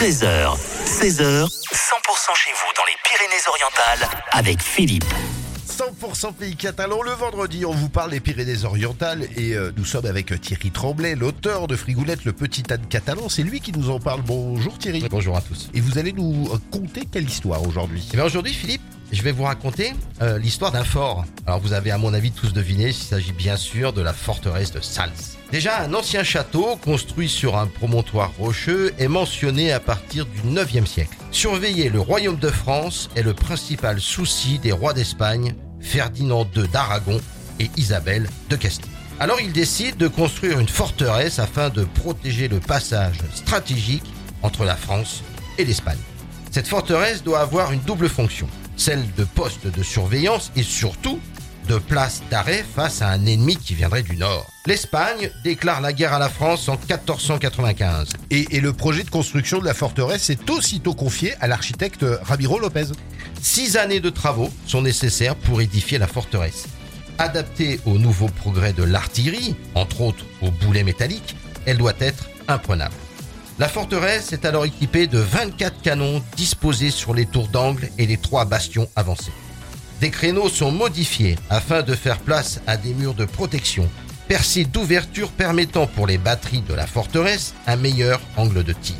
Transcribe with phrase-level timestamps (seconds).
[0.00, 1.46] 13h, 16h, 100%
[2.34, 5.04] chez vous dans les Pyrénées-Orientales avec Philippe.
[5.68, 7.02] 100% pays catalan.
[7.02, 11.66] Le vendredi, on vous parle des Pyrénées-Orientales et euh, nous sommes avec Thierry Tremblay, l'auteur
[11.66, 13.28] de Frigoulette, le petit âne catalan.
[13.28, 14.22] C'est lui qui nous en parle.
[14.22, 15.04] Bonjour Thierry.
[15.10, 15.68] Bonjour à tous.
[15.74, 18.08] Et vous allez nous euh, conter quelle histoire aujourd'hui?
[18.14, 18.80] Eh bien aujourd'hui, Philippe,
[19.12, 21.24] je vais vous raconter euh, l'histoire d'un fort.
[21.46, 24.72] Alors vous avez à mon avis tous deviné, il s'agit bien sûr de la forteresse
[24.72, 25.10] de Sals.
[25.50, 30.86] Déjà, un ancien château construit sur un promontoire rocheux est mentionné à partir du 9e
[30.86, 31.16] siècle.
[31.32, 37.20] Surveiller le royaume de France est le principal souci des rois d'Espagne, Ferdinand II d'Aragon
[37.58, 38.90] et Isabelle de Castille.
[39.18, 44.10] Alors il décide de construire une forteresse afin de protéger le passage stratégique
[44.42, 45.22] entre la France
[45.58, 45.98] et l'Espagne.
[46.50, 48.48] Cette forteresse doit avoir une double fonction,
[48.80, 51.20] celle de poste de surveillance et surtout
[51.68, 54.46] de place d'arrêt face à un ennemi qui viendrait du nord.
[54.66, 58.14] L'Espagne déclare la guerre à la France en 1495.
[58.30, 62.86] et, le projet de construction de la forteresse est aussitôt confié à l'architecte Ramiro Lopez.
[63.42, 66.66] Six années de travaux sont nécessaires pour édifier la forteresse.
[67.18, 71.36] Adaptée aux nouveaux progrès de l'artillerie, entre autres aux boulets métalliques,
[71.66, 72.94] elle doit être imprenable.
[73.60, 78.16] La forteresse est alors équipée de 24 canons disposés sur les tours d'angle et les
[78.16, 79.34] trois bastions avancés.
[80.00, 83.86] Des créneaux sont modifiés afin de faire place à des murs de protection,
[84.28, 88.96] percés d'ouverture permettant pour les batteries de la forteresse un meilleur angle de tir.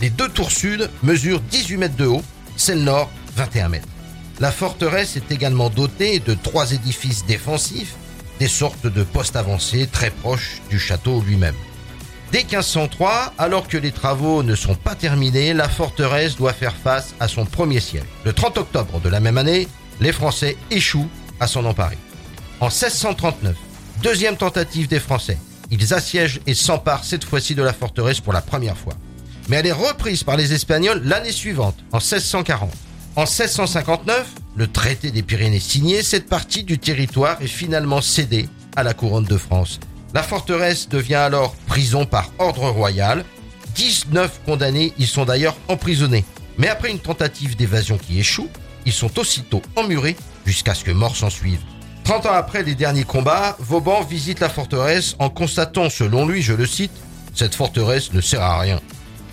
[0.00, 2.22] Les deux tours sud mesurent 18 mètres de haut,
[2.56, 3.88] celle nord 21 mètres.
[4.38, 7.96] La forteresse est également dotée de trois édifices défensifs,
[8.38, 11.56] des sortes de postes avancés très proches du château lui-même.
[12.32, 17.14] Dès 1503, alors que les travaux ne sont pas terminés, la forteresse doit faire face
[17.20, 18.04] à son premier siège.
[18.24, 19.68] Le 30 octobre de la même année,
[20.00, 21.98] les Français échouent à s'en emparer.
[22.60, 23.54] En 1639,
[24.02, 25.38] deuxième tentative des Français.
[25.70, 28.94] Ils assiègent et s'emparent cette fois-ci de la forteresse pour la première fois.
[29.48, 32.72] Mais elle est reprise par les Espagnols l'année suivante, en 1640.
[33.14, 38.82] En 1659, le traité des Pyrénées signé, cette partie du territoire est finalement cédée à
[38.82, 39.78] la couronne de France.
[40.16, 43.22] La forteresse devient alors prison par ordre royal.
[43.74, 46.24] 19 condamnés y sont d'ailleurs emprisonnés.
[46.56, 48.48] Mais après une tentative d'évasion qui échoue,
[48.86, 50.16] ils sont aussitôt emmurés
[50.46, 51.60] jusqu'à ce que mort s'en suive.
[52.04, 56.54] 30 ans après les derniers combats, Vauban visite la forteresse en constatant, selon lui, je
[56.54, 56.92] le cite,
[57.34, 58.80] Cette forteresse ne sert à rien.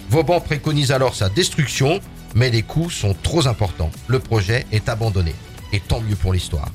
[0.09, 2.01] Vauban préconise alors sa destruction,
[2.35, 3.91] mais les coûts sont trop importants.
[4.07, 5.33] Le projet est abandonné.
[5.71, 6.67] Et tant mieux pour l'histoire.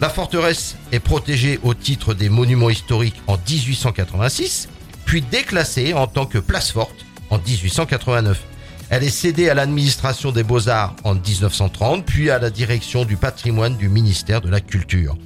[0.00, 4.68] La forteresse est protégée au titre des monuments historiques en 1886,
[5.04, 8.40] puis déclassée en tant que place forte en 1889.
[8.90, 13.76] Elle est cédée à l'administration des beaux-arts en 1930, puis à la direction du patrimoine
[13.76, 15.16] du ministère de la Culture.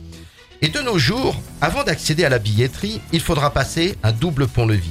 [0.61, 4.91] Et de nos jours, avant d'accéder à la billetterie, il faudra passer un double pont-levis.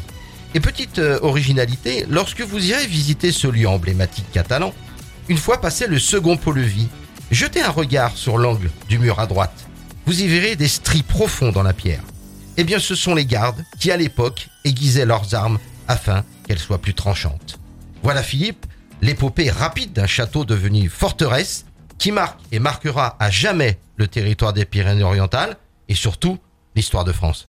[0.54, 4.74] Et petite euh, originalité, lorsque vous irez visiter ce lieu emblématique catalan,
[5.30, 6.88] une fois passé le second pont-levis,
[7.32, 9.68] jetez un regard sur l'angle du mur à droite.
[10.06, 12.04] Vous y verrez des stries profonds dans la pierre.
[12.58, 16.82] Eh bien, ce sont les gardes qui, à l'époque, aiguisaient leurs armes afin qu'elles soient
[16.82, 17.60] plus tranchantes.
[18.02, 18.66] Voilà, Philippe,
[19.02, 21.66] l'épopée rapide d'un château devenu forteresse
[21.98, 25.58] qui marque et marquera à jamais le territoire des Pyrénées-Orientales
[25.90, 26.38] et surtout
[26.76, 27.46] l'histoire de France.